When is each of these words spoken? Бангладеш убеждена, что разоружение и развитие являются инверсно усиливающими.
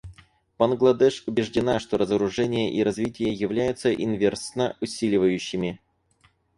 Бангладеш 0.57 1.25
убеждена, 1.27 1.79
что 1.79 1.95
разоружение 1.99 2.73
и 2.73 2.81
развитие 2.83 3.31
являются 3.31 3.93
инверсно 3.93 4.75
усиливающими. 4.81 5.79